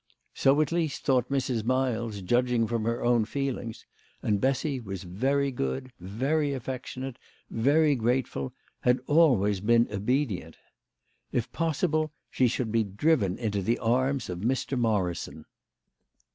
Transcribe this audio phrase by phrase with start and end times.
[0.33, 1.63] So at least thought Mrs.
[1.63, 3.85] Miles, judging from her own feelings;
[4.23, 7.17] and Bessy was very good, very affectionate,
[7.51, 10.57] very grateful, had always been obedient.
[11.31, 14.75] If possible she should be driven into the arms of Mr.
[14.75, 15.45] Morrison.